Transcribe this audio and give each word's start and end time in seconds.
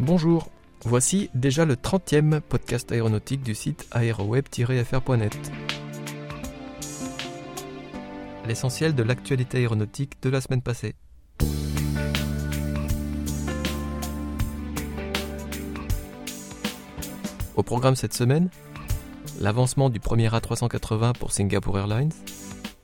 Bonjour, 0.00 0.48
voici 0.86 1.28
déjà 1.34 1.66
le 1.66 1.74
30e 1.74 2.40
podcast 2.40 2.90
aéronautique 2.90 3.42
du 3.42 3.54
site 3.54 3.86
aéroweb-fr.net. 3.90 5.52
L'essentiel 8.46 8.94
de 8.94 9.02
l'actualité 9.02 9.58
aéronautique 9.58 10.14
de 10.22 10.30
la 10.30 10.40
semaine 10.40 10.62
passée. 10.62 10.94
Au 17.54 17.62
programme 17.62 17.94
cette 17.94 18.14
semaine, 18.14 18.48
l'avancement 19.38 19.90
du 19.90 20.00
premier 20.00 20.28
A380 20.28 21.12
pour 21.18 21.30
Singapore 21.30 21.78
Airlines, 21.78 22.12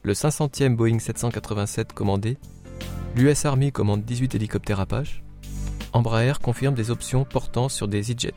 le 0.02 0.12
500e 0.12 0.76
Boeing 0.76 0.98
787 0.98 1.94
commandé, 1.94 2.36
l'US 3.14 3.46
Army 3.46 3.72
commande 3.72 4.04
18 4.04 4.34
hélicoptères 4.34 4.80
Apache, 4.80 5.22
Embraer 5.96 6.34
confirme 6.42 6.74
des 6.74 6.90
options 6.90 7.24
portant 7.24 7.70
sur 7.70 7.88
des 7.88 8.12
e-jets. 8.12 8.34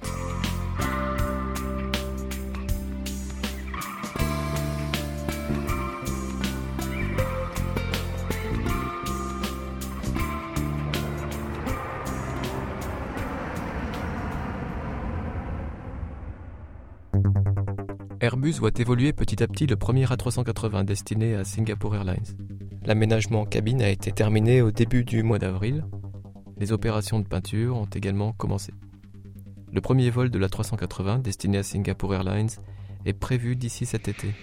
Airbus 18.21 18.53
voit 18.53 18.69
évoluer 18.77 19.11
petit 19.11 19.43
à 19.43 19.47
petit 19.47 19.67
le 19.67 19.75
premier 19.75 20.05
A380 20.05 20.85
destiné 20.85 21.35
à 21.35 21.43
Singapore 21.43 21.95
Airlines. 21.95 22.23
L'aménagement 22.85 23.45
cabine 23.45 23.81
a 23.81 23.89
été 23.89 24.13
terminé 24.13 24.61
au 24.61 24.71
début 24.71 25.03
du 25.03 25.23
mois 25.23 25.39
d'avril 25.39 25.83
les 26.59 26.71
opérations 26.71 27.19
de 27.19 27.27
peinture 27.27 27.77
ont 27.77 27.85
également 27.85 28.33
commencé. 28.33 28.73
Le 29.71 29.81
premier 29.81 30.09
vol 30.09 30.29
de 30.29 30.37
la 30.37 30.49
380 30.49 31.19
destiné 31.19 31.57
à 31.57 31.63
Singapore 31.63 32.13
Airlines 32.13 32.49
est 33.05 33.13
prévu 33.13 33.55
d'ici 33.55 33.85
cet 33.85 34.07
été. 34.07 34.33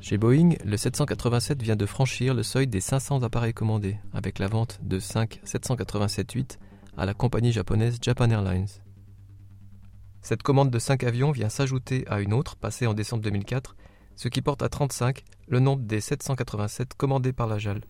Chez 0.00 0.18
Boeing, 0.18 0.50
le 0.64 0.76
787 0.76 1.62
vient 1.62 1.76
de 1.76 1.86
franchir 1.86 2.34
le 2.34 2.42
seuil 2.42 2.66
des 2.66 2.80
500 2.80 3.22
appareils 3.22 3.54
commandés 3.54 3.96
avec 4.12 4.38
la 4.38 4.48
vente 4.48 4.78
de 4.82 4.98
5 4.98 5.40
787-8 5.44 6.58
à 6.96 7.06
la 7.06 7.14
compagnie 7.14 7.52
japonaise 7.52 7.98
Japan 8.00 8.30
Airlines. 8.30 8.68
Cette 10.20 10.42
commande 10.42 10.70
de 10.70 10.78
5 10.78 11.04
avions 11.04 11.32
vient 11.32 11.48
s'ajouter 11.48 12.04
à 12.08 12.20
une 12.20 12.32
autre 12.32 12.56
passée 12.56 12.86
en 12.86 12.94
décembre 12.94 13.22
2004 13.22 13.76
ce 14.16 14.28
qui 14.28 14.42
porte 14.42 14.62
à 14.62 14.68
35 14.68 15.22
le 15.48 15.60
nombre 15.60 15.82
des 15.82 16.00
787 16.00 16.94
commandés 16.94 17.32
par 17.32 17.46
la 17.46 17.58
JAL. 17.58 17.80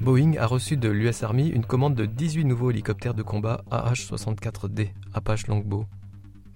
Boeing 0.00 0.36
a 0.38 0.46
reçu 0.46 0.78
de 0.78 0.88
l'US 0.88 1.22
Army 1.22 1.48
une 1.48 1.66
commande 1.66 1.94
de 1.94 2.06
18 2.06 2.44
nouveaux 2.44 2.70
hélicoptères 2.70 3.12
de 3.12 3.22
combat 3.22 3.62
AH-64D 3.70 4.88
Apache 5.12 5.48
Longbow. 5.48 5.84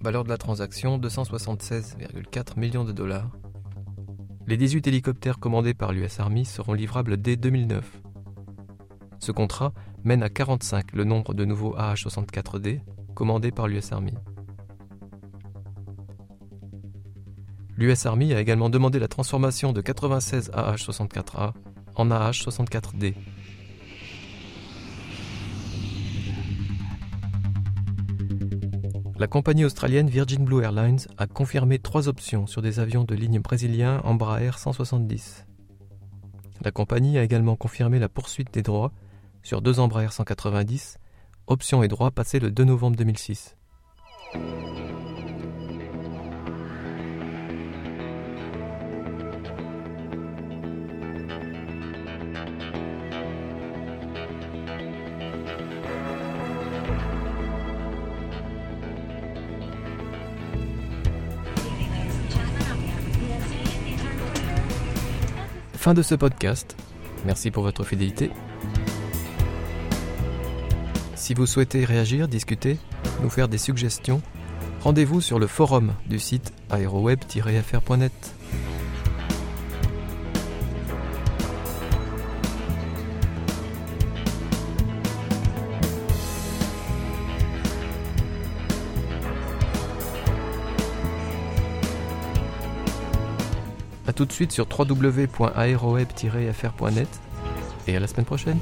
Valeur 0.01 0.23
de 0.23 0.29
la 0.29 0.37
transaction 0.37 0.97
276,4 0.97 2.59
millions 2.59 2.83
de 2.83 2.91
dollars. 2.91 3.29
Les 4.47 4.57
18 4.57 4.87
hélicoptères 4.87 5.39
commandés 5.39 5.75
par 5.75 5.93
l'US 5.93 6.19
Army 6.19 6.45
seront 6.45 6.73
livrables 6.73 7.17
dès 7.17 7.35
2009. 7.35 8.01
Ce 9.23 9.31
contrat 9.31 9.71
mène 10.03 10.21
à 10.21 10.27
45 10.27 10.91
le 10.91 11.05
nombre 11.05 11.33
de 11.33 11.45
nouveaux 11.45 11.77
AH-64D 11.77 12.81
commandés 13.15 13.51
par 13.51 13.69
l'US 13.69 13.93
Army. 13.93 14.11
L'US 17.77 18.05
Army 18.05 18.33
a 18.33 18.41
également 18.41 18.69
demandé 18.69 18.99
la 18.99 19.07
transformation 19.07 19.71
de 19.71 19.79
96 19.79 20.51
AH-64A 20.53 21.53
en 21.95 22.11
AH-64D. 22.11 23.13
La 29.17 29.27
compagnie 29.27 29.63
australienne 29.63 30.09
Virgin 30.09 30.43
Blue 30.43 30.63
Airlines 30.63 30.99
a 31.17 31.27
confirmé 31.27 31.79
trois 31.79 32.09
options 32.09 32.45
sur 32.45 32.61
des 32.61 32.81
avions 32.81 33.05
de 33.05 33.15
ligne 33.15 33.39
brésiliens 33.39 34.01
Embraer 34.03 34.57
170. 34.57 35.45
La 36.61 36.71
compagnie 36.71 37.17
a 37.17 37.23
également 37.23 37.55
confirmé 37.55 37.99
la 37.99 38.09
poursuite 38.09 38.53
des 38.53 38.63
droits 38.63 38.91
sur 39.43 39.61
deux 39.61 39.79
Embraer 39.79 40.11
190, 40.11 40.97
option 41.47 41.83
et 41.83 41.87
droit 41.89 42.11
passé 42.11 42.39
le 42.39 42.49
2 42.49 42.63
novembre 42.63 42.95
2006. 42.95 43.55
Fin 65.75 65.93
de 65.93 66.01
ce 66.01 66.15
podcast. 66.15 66.77
Merci 67.25 67.51
pour 67.51 67.63
votre 67.63 67.83
fidélité 67.83 68.31
si 71.23 71.33
vous 71.33 71.45
souhaitez 71.45 71.85
réagir, 71.85 72.27
discuter, 72.27 72.77
nous 73.21 73.29
faire 73.29 73.47
des 73.47 73.57
suggestions, 73.57 74.21
rendez-vous 74.81 75.21
sur 75.21 75.39
le 75.39 75.47
forum 75.47 75.93
du 76.05 76.19
site 76.19 76.51
aéroweb-fr.net. 76.69 78.11
A 94.05 94.11
tout 94.11 94.25
de 94.25 94.33
suite 94.33 94.51
sur 94.51 94.67
www.aeroweb-fr.net 94.77 97.07
et 97.87 97.95
à 97.95 98.01
la 98.01 98.07
semaine 98.07 98.25
prochaine. 98.25 98.59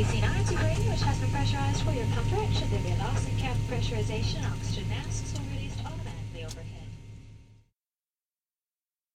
DC-9 0.00 0.90
which 0.90 1.02
has 1.02 1.18
been 1.18 1.30
pressurized 1.30 1.82
for 1.82 1.92
your 1.92 2.06
comfort. 2.14 2.48
Should 2.56 2.70
there 2.70 2.80
be 2.80 2.90
a 2.90 2.96
loss 3.04 3.28
in 3.28 3.36
cabin 3.36 3.60
pressurization, 3.68 4.50
oxygen 4.50 4.88
masks 4.88 5.34